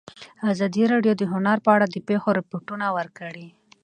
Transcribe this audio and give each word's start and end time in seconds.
ازادي 0.51 0.83
راډیو 0.93 1.13
د 1.17 1.23
هنر 1.33 1.57
په 1.65 1.69
اړه 1.75 1.85
د 1.89 1.97
پېښو 2.07 2.29
رپوټونه 2.39 2.85
ورکړي. 2.97 3.47